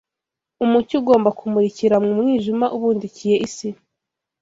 umucyo 0.63 0.95
ugomba 1.01 1.29
kumurikira 1.39 1.95
mu 2.03 2.11
mwijima 2.17 2.65
ubundikiye 2.75 3.35
isi. 3.47 3.69